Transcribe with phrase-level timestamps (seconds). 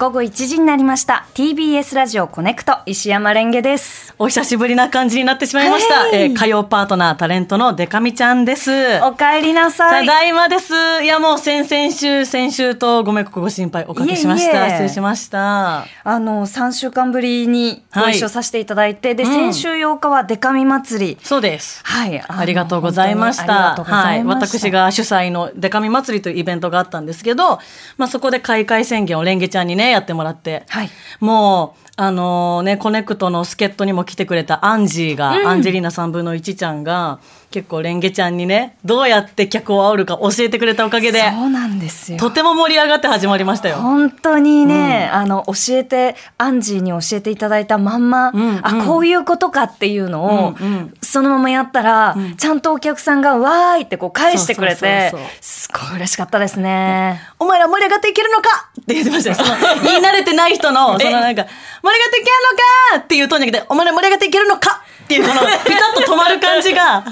[0.00, 1.26] 午後1時になりました。
[1.34, 4.14] TBS ラジオコネクト石山レンゲです。
[4.16, 6.14] お久しぶりな感じになってしまいました、はい。
[6.14, 8.70] えー火曜パートナータレントのデカミちゃんです。
[9.02, 10.06] お帰りなさい。
[10.06, 10.72] ただいまです。
[11.02, 14.68] いやもう先々週先週とごめんご心配おかけしました。
[14.68, 14.76] いえいえ。
[14.76, 15.84] 失礼しました。
[16.04, 19.52] あの3週間ぶりにご一緒させていただいて、で、うん。
[19.52, 21.18] 先週8日はデカミ祭り。
[21.24, 21.80] そうです。
[21.82, 22.22] はい。
[22.24, 23.74] ありがとうございました。
[23.74, 24.22] はい。
[24.22, 27.58] 私が主催のデカミ祭りというイベントがあったんですけど、
[27.96, 30.64] まあそこで開会宣言をレンゲちゃんにね、やってもらって。
[30.68, 37.18] はいもう、あのね、コネクトの助っ人にも来てくれたアンジーが、アンジェリーナ3分の1ちゃんが、
[37.50, 42.18] 結構レンゲちゃんにね、どうやって客を煽るか教えてくれたおかげで、そうなんですよ。
[42.18, 43.76] とても盛り上がって始まりましたよ。
[43.78, 48.60] 本当にね、あの教えてアンジーに教えていただいたまんま、んうん。
[48.62, 50.94] あこういうことかっていうのを、うんうん。
[51.00, 55.38] そのままやったら、ちゃんとお客さんがわーいってこう返してくれてそうそうそうそう。
[55.40, 57.22] すごい嬉しかったですね。
[57.38, 59.36] お前ら盛り上がっていけるのかって言ってましたよ。
[59.36, 59.48] その、
[59.84, 61.46] 言い慣れてない人の、そのなんか、
[61.88, 67.04] 盛り上がっていけるのかっていうトーンじゃなくて、お前ら盛り上がっていけるのかっていうこの、ピタッと止まる感じが、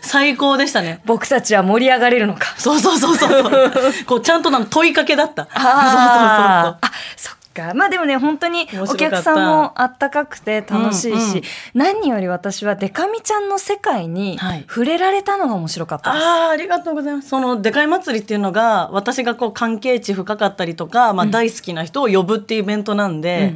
[0.00, 1.00] 最高でしたね。
[1.04, 2.54] 僕たちは盛り上がれるのか。
[2.56, 3.72] そうそうそうそうそう。
[4.06, 5.42] こう、ちゃんとなの問いかけだった。
[5.42, 7.72] あーあそっか。
[7.74, 11.42] まあでもね本当にお客さんもあったかくて楽しいし、うんうん。
[11.74, 14.64] 何より私はデカミちゃんの世界にはい。
[14.68, 16.24] 触れられたのが面白かったです。
[16.24, 17.28] ああ、ありがとうございます。
[17.28, 23.54] その、でかい祭りっていうのが、私がこう、関係値深かったりとか、まあ、大好きな人を呼ぶっていうイベントなんで、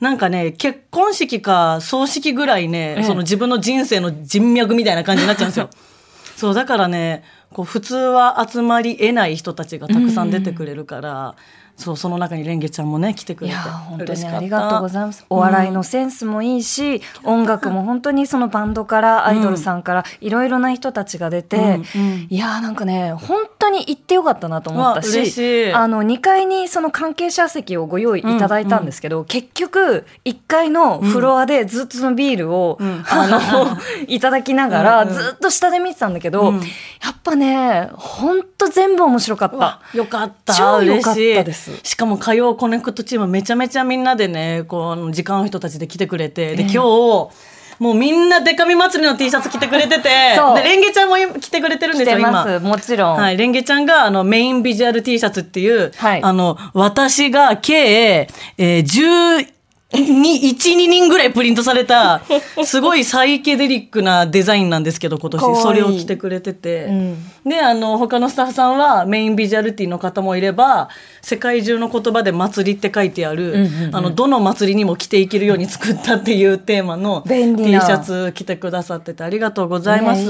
[0.00, 3.02] なんかね、結婚式か葬式ぐらいね、ええ。
[3.04, 5.68] その自分の人生の人脈みたいな感じになっちゃうんですよ。
[6.36, 11.34] そう、だからね、こう、普通は集まり得ない人たちがたくさん出てくれるから、
[11.76, 13.56] そう、その中にレンゲちゃんもね、来てくれて。
[13.56, 15.24] 本当にありがとうございます。
[15.30, 22.26] お笑いのセンスもいいし、音楽も本当にそのバンドからアイドルさんからいろいろな人たちが出て、うんうん。
[22.30, 33.04] いやーなんかね本当に行ってよかったなと思ったし、あの2階にその関係者席をご用意いただいたんですけど、結局1階のフロアでずっとそのビールを、ん。
[33.08, 33.76] あの
[34.06, 35.14] いただきながらうんうん。
[35.14, 36.60] ずっと下で見てたんだけど、うん。
[36.60, 39.80] やっぱね本当全部面白かった。
[39.94, 40.54] よかった。
[40.54, 46.82] 超よかった嬉しいですしかも火曜コネクトチームめちゃめちゃみんなでね、こう、時間の人たちで来てくれて、で、ええ今
[47.28, 47.30] 日、
[47.78, 52.60] もうみんなデカミ祭りの T シャツ着てくれてて、で、レンゲちゃんも着てくれてるん来ですよ、今。
[52.60, 53.16] もちろん。
[53.16, 53.36] はい。
[53.36, 59.48] レンゲちゃんが、あの、メインビジュアル T シャツっていう、はいあの、私が計、えー、10、
[59.92, 62.22] に、1、2人ぐらいプリントされた、
[62.64, 65.62] すごいサイケデリックなデザインなんですけど、今年。
[65.62, 66.84] それを着てくれてて。
[66.84, 70.88] うんで、あの、他のスタッフさんはメインビジュアルティの方もいれば、
[71.22, 80.22] 世界中の言葉で祭りって書いてある、うんうんうんあの、どの祭りにも着ていけるように作ったっていうテーマの T シャツ着てくださっててありがとうございます。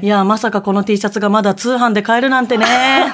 [0.00, 2.64] いや、まさかこの T シャツがまだ通販で買えるなんてね。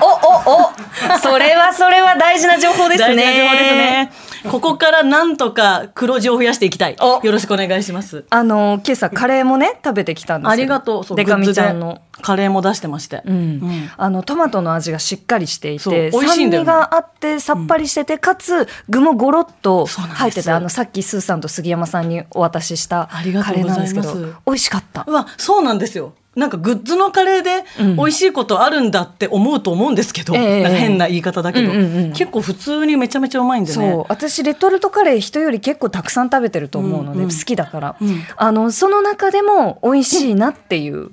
[0.00, 3.16] おおおそれはそれは大事な情報ですね。
[3.16, 4.12] 大事な情報ですね。
[4.50, 6.96] ここからなんとか黒字を増やしていきたい。
[7.00, 8.24] およろしくお願いします。
[8.30, 11.04] あの今朝カレーもね食べてきたんですよありがとう。
[11.04, 12.00] そうデカミグッズでちゃんの。
[12.22, 13.22] カレーも出してまして。
[13.24, 24.14] うんうんあのトマトの味がしっかりしていてね酸味があってさっぱりしてて、かつ具もゴロッと入っててあのさっきスーさんと杉山さんにお渡ししたありがカレーなんですけど
[24.46, 26.14] 美味しかったうわ、そうなんですよ。
[26.36, 27.96] なんかグッズのカレーでうん。
[27.96, 30.62] 美味しいことあるんだって思うと思うんですけど、ええ。
[30.62, 33.74] なんか変な言い方だけど、うんうんうん結構普通にめちゃめちゃうまいんでね。
[33.74, 34.06] そう。
[34.08, 37.30] 私レトルトカレー人より結構たくさん食べてると思うので、うんうん。
[37.30, 38.22] 好きだから、うん。
[38.36, 41.10] あのその中でも美味しいなっていう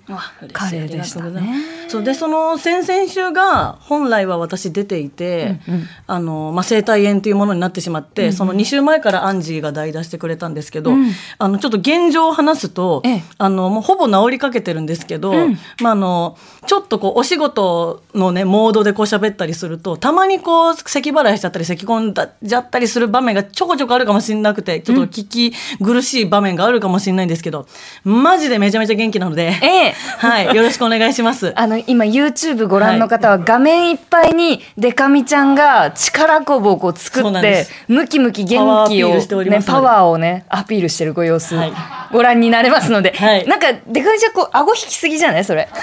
[0.51, 1.55] カレーでしたね。
[1.88, 2.03] そう。
[2.03, 5.84] でその先々週が本来は私出ていて、うんうん。
[6.07, 11.11] あのまあ、生体炎というものになってしまって、その2週前からアンジーが代打してくれたんですけど、うん。
[11.38, 13.23] あのちょっと現状を話すと、ええ。
[13.38, 15.57] あのもうほぼ治りかけてるんですけど、うん。
[15.81, 25.53] まあ、あのちょっとこうお仕事のねモードでこう喋ったりするとたまにこう咳払いしちゃったり咳込んだじゃったりする場面がちょこちょこあるかもしれなくてちょっと聞き
[25.84, 27.68] 苦しい場面があるかもしれないんですけど
[28.03, 29.53] マジでめちゃめちゃ元気なので。
[29.62, 29.94] ええ。
[30.18, 31.53] はい、よろしくお願いします。
[31.57, 41.73] あの今 YouTube ご覧の方は画面いっぱいにデカミちゃんが力こぶをこう作ってムキムキ元気をねパワーをねアピールしてるご様子はい。
[42.11, 43.47] ご覧になれますので、はい。
[43.47, 45.44] なんかデカミちゃんこう顎引きすぎじゃない？
[45.44, 45.67] それ。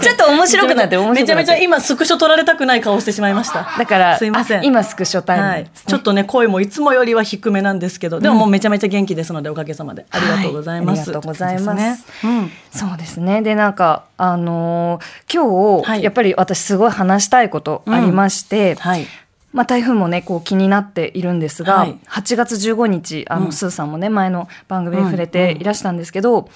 [0.00, 1.26] ちょっと面白くなってる面白くなって。
[1.26, 3.66] るめちゃめちゃ今スクショ撮られたくない顔してしまいました。
[3.78, 4.60] だからすいません。
[4.60, 5.46] あ今スクショタイム。
[5.46, 5.70] はい。
[5.86, 10.04] ちょっとね声もいつもよりは低めなんですけど、でももうめちゃめちゃ元気ですのでおかげさまで。
[10.10, 10.98] ありがとうございます。
[10.98, 11.02] はい。
[11.02, 11.76] ありがとうございます。
[11.76, 11.98] ね。
[12.24, 12.52] うん。
[12.70, 13.40] そうですね。
[13.42, 16.02] でなんかあのー今日、はい。
[16.02, 19.06] やっぱり私すごい話したいことありまして、はい。
[19.52, 21.96] まあ、台風もねこう気になっているんですが、はい。
[22.08, 23.52] 8月15日あの、うん。
[23.52, 26.48] スーさんもね前の番組で触れてうんうんいらしたんですけど、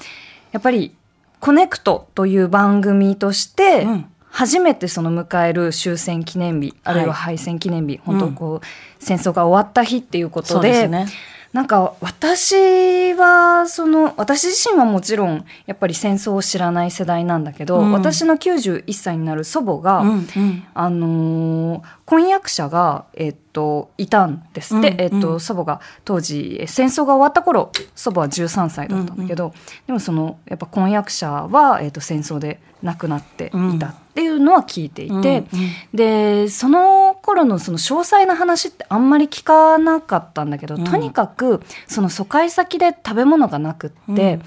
[0.53, 0.95] やっぱり
[1.41, 4.07] 「コネクト」という番組として、うん。
[4.29, 8.67] 初めてその迎える終戦記念日あるいは敗戦記念日、本当こう、
[8.99, 10.73] 戦争が終わった日っていうことで。
[10.73, 11.07] ですね
[11.53, 17.93] なんか私はその私自身はもちろんやっぱり戦争を知らない世代なんだけど、うん。
[17.93, 20.65] 私の91歳になる祖母が、うんうん。
[20.75, 25.81] あのー婚約者が、えっといたんですって、うんえっとうん祖母が。
[26.05, 29.53] 当時え戦争が終わった頃祖母は13歳だったんだけど、
[29.87, 35.45] でもそのやっぱ婚約者は、えっと戦争で亡くなっていたっていうのは聞いていて、うんうん。
[35.93, 40.85] でその頃のその詳細な話ってあんまり聞かなかったんだけど、うん。
[40.85, 44.35] とにかくその疎開先で食べ物がなくって。
[44.35, 44.43] うん。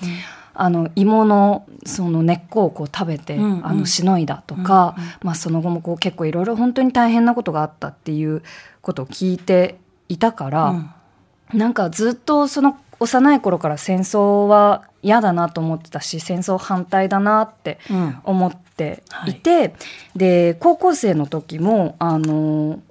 [0.62, 3.68] あの芋のその根っこをこう食べて、うんうん。
[3.68, 5.10] あのしのいだとか、うんうん。
[5.24, 8.44] まあ、その後もこう結構いろいろ本当に大変なことがあったっていう
[8.82, 9.80] ことを聞いて
[10.10, 11.58] いたから、うん。
[11.58, 18.18] なんかずっとその幼い頃から戦争は嫌だなと思ってたし戦争反対だなってうん。
[18.24, 19.34] 思ってい。
[19.34, 19.74] て、
[20.16, 22.82] で高校生の時もあの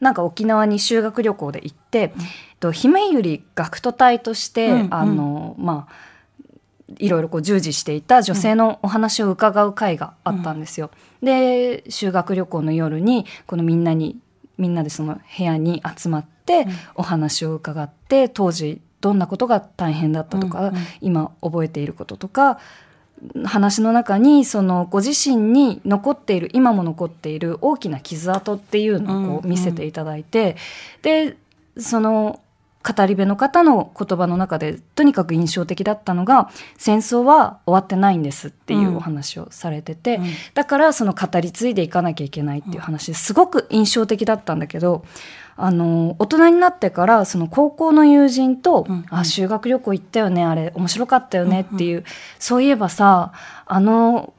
[0.00, 2.12] なんか沖縄に修学旅行で行って、
[2.60, 4.94] と姫百合学徒隊として、うんうん。
[4.94, 6.06] あのまあ
[6.98, 10.90] いろいろこう従事していた女性のお話を伺う会があったんですよ。
[11.22, 14.18] で修学旅行の夜にこのみんなに
[14.58, 16.72] みんなでその部屋に集まってうん。
[16.96, 20.82] お話を伺って当時どんなことが大変だったとか、うんうん。
[21.00, 22.58] 今覚えていることとか
[23.44, 29.50] 話の中にそのご自身に残っている今も残っている大きな傷跡っていうのをこうんううん。
[29.50, 30.56] 見せていただいて、
[31.02, 31.36] で
[31.78, 32.40] その
[32.82, 40.24] 語り部の方の言葉の中でとにかく印象的だったのが戦争は終わってないんですっていうお話をされてて、うん。
[40.54, 45.04] だからその語り継いでいかなきゃいけないっていう話ですごく印象的だったんだけど
[45.58, 49.06] あの大人になってからその高校の友人と「うんうん。
[49.10, 52.04] あ修学旅行行ったよねあれ面白かったよね」っていう、
[52.38, 53.32] そういえばさ
[53.64, 54.32] あの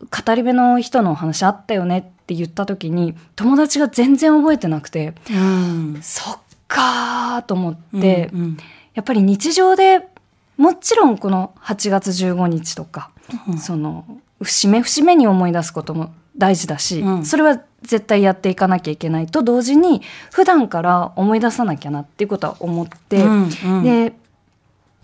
[0.00, 5.98] 語り部の人のお話あったよねって言った時に友達が全然覚えてなくてうん。
[6.02, 6.38] そっ
[6.68, 8.56] かーと思って、うん
[8.94, 10.08] やっぱり日常で
[10.56, 13.10] もちろんこの8月15日とか、
[13.48, 13.58] うん。
[13.58, 14.04] その
[14.42, 17.24] 節目節目に思い出すことも大事だし、うん。
[17.24, 20.02] それは絶対やっていかなきゃいけないと同時に
[20.32, 23.82] 普段から思い出さなきゃなっていうことは思って、うんうん。
[23.82, 24.14] で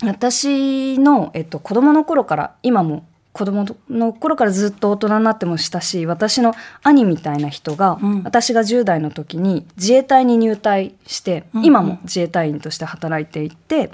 [0.03, 6.53] 私の、えっと、子供の頃から今も子供の頃からずっと大人になっても親しい私の
[6.83, 8.23] 兄みたいな人が、うん。
[8.23, 11.65] 私が10代の時に自衛隊に入隊して、うん。
[11.65, 13.91] 今も自衛隊員として働いていて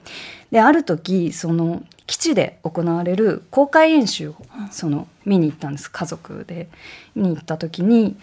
[0.51, 4.35] である時その基地で行われる公開演習を
[4.69, 5.89] その見に行ったんです。
[5.89, 6.67] 家族で
[7.15, 8.17] 見に行った時に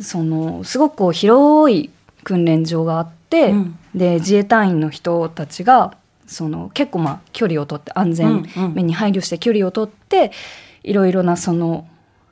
[0.00, 1.90] そのすごくこう広い
[2.24, 3.78] 訓練場があって、うん。
[3.94, 5.94] で自衛隊員の人たちが
[6.26, 10.32] その結構まあ距離を取って安全面に配慮して距離を取って、
[10.82, 11.86] いろいろなその、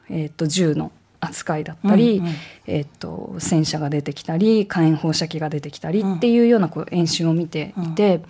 [0.08, 2.34] えー、と銃の扱いだったり、うんうん。
[2.68, 8.22] えー、と戦車が出てきたり火炎放射器が出てきたりっていうようなこう演習を見ていて、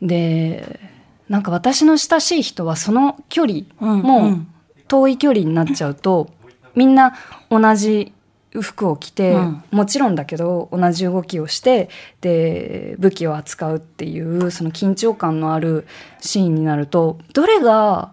[0.00, 0.91] で
[1.32, 4.48] なんか私の親しい人はその距離うんもうん。
[4.86, 6.28] 遠い距離になっちゃうと
[6.74, 7.14] みんな
[7.48, 8.12] 同じ
[8.60, 9.64] 服を着て、うん。
[9.70, 11.88] もちろんだけど同じ動きをして
[12.20, 15.86] で武器を扱うっていうその緊張感のある
[16.20, 18.12] シーンになるとどれが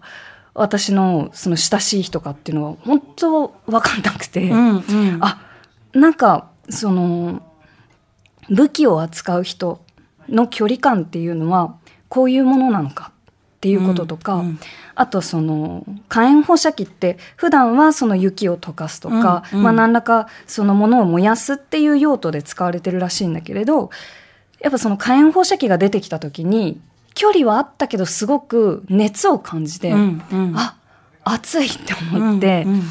[0.54, 5.18] 私のその親しい人かっていうのは本当分かんなくて、うんうん。
[5.20, 5.42] あ
[5.92, 7.42] なんかその
[8.48, 9.84] 武器を扱う人
[10.26, 11.76] の距離感っていうのは
[12.08, 13.09] こういうものなのか
[13.60, 14.60] っていうこととか、うんうん。
[14.94, 19.64] あとその火炎放射器って普段はその雪を溶かすとか、うんうん。
[19.64, 23.90] まあ、何らかそのものを燃やすっていう用途で使われてるらしいんだけれど
[24.60, 26.80] やっぱその火炎放射器が出てきた時に
[27.12, 30.54] 距離はあったけどすごく熱を感じて、うんうん。
[30.56, 30.76] あ
[31.24, 32.62] 熱いって思って。
[32.66, 32.82] うんうん。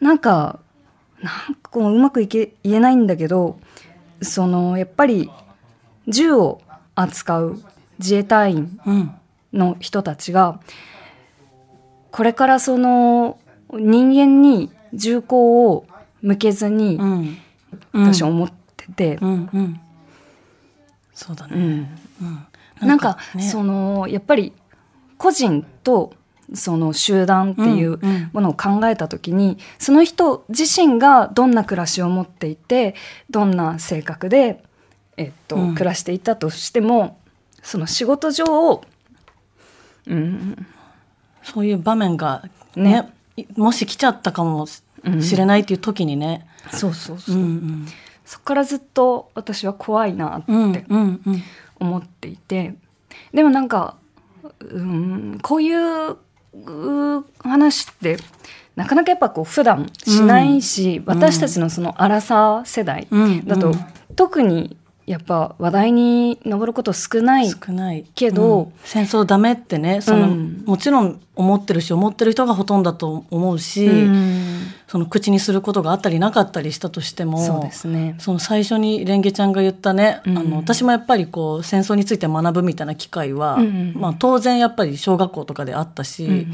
[0.00, 0.58] なんか、
[1.22, 3.60] なんかこううまくいけ言えないんだけど、
[4.22, 5.30] そのやっぱり
[6.08, 6.60] 銃を
[6.96, 7.62] 扱う
[7.98, 9.14] 自衛隊員うん
[9.52, 10.60] の人たちが、
[12.10, 13.38] これからその
[13.72, 15.86] 人間に銃口を
[16.22, 17.38] 向けずに、うん。
[17.92, 19.80] 私は思ってて、うんうん。
[21.14, 21.62] そうだね、うん。
[22.80, 22.88] うん。
[22.88, 23.42] なんかね。
[23.42, 24.52] そのやっぱり
[25.18, 26.12] 個人と
[26.54, 28.00] その集団っていう
[28.32, 32.94] ものを考えた時に、その人自身がどんな暮らしを持っていて
[33.28, 34.64] どんな性格で、
[35.16, 35.74] えっとうん。
[35.74, 37.18] 暮らしていたとしても
[37.62, 38.82] その仕事上、
[40.06, 40.66] うん、
[41.42, 42.42] そういう場面が
[42.76, 43.12] ねね。
[43.36, 44.82] いもし来ちゃったかもし
[45.36, 47.36] れないっていう時にね、そうそうそう。
[47.36, 47.86] う、ん
[48.24, 51.42] そこからずっと私は怖いなってうんうんうん。
[51.80, 52.74] 思っていて。
[53.32, 53.96] でもなんか
[54.60, 58.18] うんこういうう話って
[58.76, 63.08] なかなかやっぱこう普段しないし、私たちのその荒さ世代
[63.44, 63.74] だと、うん。
[64.16, 64.76] 特に
[65.10, 68.04] やっぱ話題に上ること少ない少ない。
[68.14, 68.72] けどうん。
[68.84, 70.62] 戦争ダメってねその、うん。
[70.64, 74.68] もちろん思ってるし思ってる人がほとんどだと思うし、うん。
[74.86, 78.14] その口にすることがあったりなかったりしたとしてもそうですね。
[78.20, 80.38] その最初にレンゲちゃんが言ったね、うん。
[80.38, 83.58] あの私もやっぱりこう戦争について学ぶみたいな機会は、
[83.94, 86.52] まあ、当然やっぱり小学校とかであったし、うん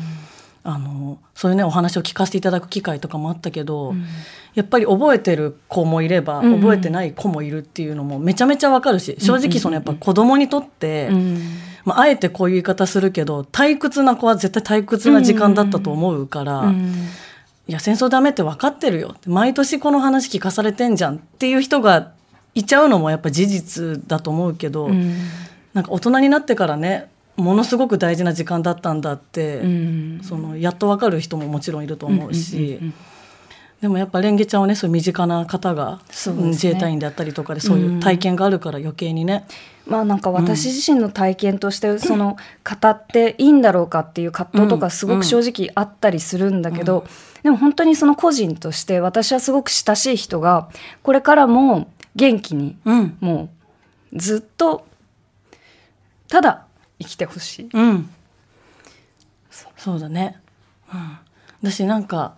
[0.69, 4.05] あのそういうねお話を聞かせていただく機会とかもあったけど、うん。
[4.55, 6.61] やっぱり覚えてる子もいれば、うんうん。
[6.61, 11.41] 覚えてない子もいるっていうのもめちゃめちゃわかるし正直そのやっぱ子供にとって、うん。
[11.85, 16.95] まあ、あえてこういう言い方するけど退屈な子は絶対退屈な時間だったと思うから、うん。
[17.69, 19.15] いや戦争ダメって分かってるよ。
[19.25, 22.11] 毎年この話聞かされてんじゃんっていう人が
[22.55, 25.15] いちゃうのもやっぱ事実だと思うけど、うん。
[25.75, 30.21] なんか大人になってからねものすごく大事な時間だったんだって、うん。
[30.23, 32.95] そのやっと分かる人ももちろんいると思うし、うんうんうんうん。
[33.83, 36.33] でもやっぱレンゲちゃんはねそういう身近な方が、ね。
[36.49, 39.47] 自衛隊員であったりとかでそういう体験があるから余計にね、
[39.87, 47.07] まあなんか私自身の体験としてその語っていいんだろうかっていう葛藤とかすごく正直あったりするんだけど、
[47.43, 50.71] でも本当にその個人として私はすごく親しい人が
[51.03, 53.17] これからも元気にうん。
[53.21, 53.51] も
[54.13, 54.87] うずっと
[56.29, 56.66] ただ
[56.99, 57.69] 生きてほしい。
[57.73, 58.11] うん。
[59.77, 60.01] そう。
[60.01, 60.39] だね、
[60.93, 61.19] うん、
[61.63, 62.35] だしなんか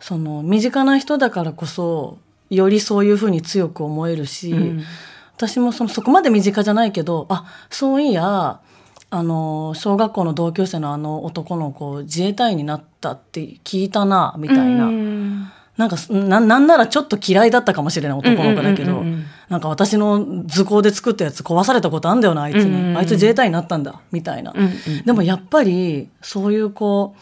[0.00, 2.18] その身近な人だからこそ
[2.50, 4.84] よりそういうふうに強く思えるし、うん。
[5.36, 8.60] 私もそのそこまで身近じゃないけどあそういや
[9.10, 19.06] あの小学校の同級生のあの男の子自衛隊員になったって聞いたなみたいな、うんなんかななんならちょっと嫌いだったかもしれない男の子だけど、うんうん。
[19.06, 22.98] うんうんなんか私の図工で作ったやつ壊されたことあんだよなあいつに、うんうんうん。
[22.98, 24.72] あいつ自衛隊員になったんだみたいな、うんうん
[25.04, 27.14] でもやっぱりそういうこ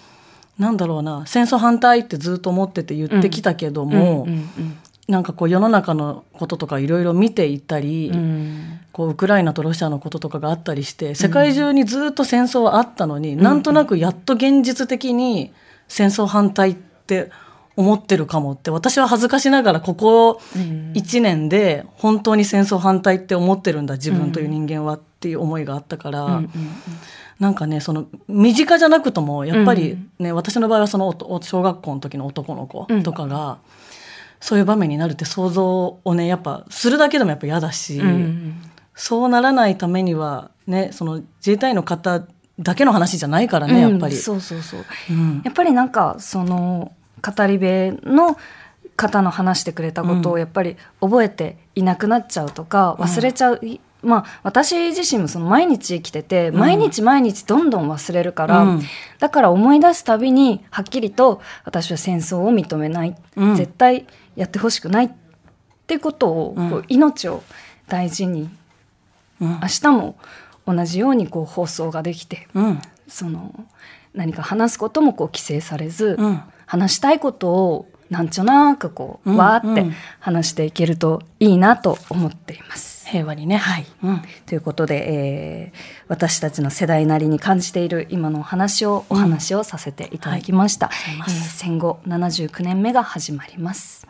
[0.58, 8.18] うなんだろうな戦争反対ってずっと思ってて言ってきたけども、うんうんなんかこう世の中のこととかいろいろ見ていったり、うん。
[8.18, 15.52] うんこうウクライナとロシアのこととかがあったりして世界中にずっと戦争はあったのに、なんとなくやっと現実的に
[15.88, 17.32] 戦争反対って
[17.76, 20.92] 思ってるかもって私は恥ずかしながらここうん。
[20.94, 26.50] 1年で本当に戦争反対って思ってるんだ自分という人間はっていう思いがあったから、うんうん
[27.40, 31.12] なんかねその身近じゃなくともやっぱりね、私の場合はその
[31.42, 33.58] 小学校の時の男の子とかが、
[34.38, 37.98] そういう場面になるって想像をねやっぱするだけでもやっぱ嫌だし。
[37.98, 38.62] うんうん
[38.96, 42.24] そうならないためにはねその自衛隊員の方
[42.60, 44.14] だけの話じゃないからね、やっぱり。
[44.14, 44.84] うんそうそうそう。
[45.10, 45.42] うん。
[45.44, 46.92] やっぱりなんかその
[47.24, 48.36] 語り部の
[48.96, 58.82] 方の話してくれたことをやっぱり覚えていなくなっちゃうとか忘れちゃう、いまあ私自身もその毎日生きてて毎日毎日どんどん忘れるから、うん。
[59.18, 63.56] だから思い出すたびにはっきりと私は戦争を認めない、うん。
[63.56, 65.10] 絶対やってほしくないっ
[65.86, 66.70] てことを、うん。
[66.70, 67.42] こう命を
[67.88, 68.50] 大事に
[69.40, 70.16] うん明日も
[70.66, 73.52] 同じようにこう放送ができてうんその
[74.14, 79.94] 何か話すこともこう規制されず、うん話したいことをなんちょなくこう、うんわーってうん。
[80.20, 83.06] 話していけるといいなと思っています。
[83.08, 83.56] 平和にね。
[83.56, 83.86] はい。
[84.02, 84.22] うん。
[84.46, 90.96] ということで、えー私たちの世代なりに感じている今のお話をお話をさせていただきました、はい。
[91.18, 94.06] えー戦後79年目が始まります。